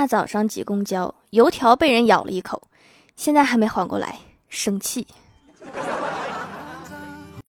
[0.00, 2.62] 大早上挤公交油条被人咬了一口
[3.16, 5.06] 现在还没缓过来生气。